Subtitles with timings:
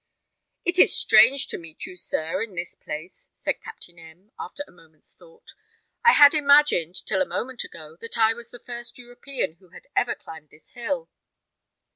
[0.65, 4.71] "It is strange to meet you, sir, in this place," said Captain M, after a
[4.71, 5.53] moment's thought.
[6.03, 9.85] "I had imagined, till a moment ago, that I was the first European who had
[9.95, 11.07] ever climbed this hill."